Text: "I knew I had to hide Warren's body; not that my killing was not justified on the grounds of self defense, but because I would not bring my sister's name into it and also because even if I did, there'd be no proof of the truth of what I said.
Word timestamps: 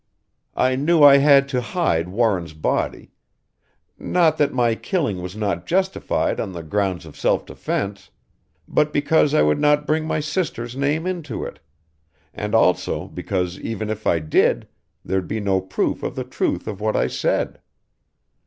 "I 0.57 0.75
knew 0.75 1.03
I 1.03 1.17
had 1.17 1.47
to 1.49 1.61
hide 1.61 2.07
Warren's 2.09 2.53
body; 2.53 3.11
not 3.99 4.39
that 4.39 4.51
my 4.51 4.73
killing 4.73 5.21
was 5.21 5.35
not 5.35 5.67
justified 5.67 6.39
on 6.39 6.53
the 6.53 6.63
grounds 6.63 7.05
of 7.05 7.15
self 7.15 7.45
defense, 7.45 8.09
but 8.67 8.91
because 8.91 9.35
I 9.35 9.43
would 9.43 9.59
not 9.59 9.85
bring 9.85 10.07
my 10.07 10.19
sister's 10.19 10.75
name 10.75 11.05
into 11.05 11.45
it 11.45 11.59
and 12.33 12.55
also 12.55 13.09
because 13.09 13.59
even 13.59 13.91
if 13.91 14.07
I 14.07 14.17
did, 14.17 14.67
there'd 15.05 15.27
be 15.27 15.39
no 15.39 15.61
proof 15.61 16.01
of 16.01 16.15
the 16.15 16.23
truth 16.23 16.67
of 16.67 16.81
what 16.81 16.95
I 16.95 17.05
said. 17.05 17.59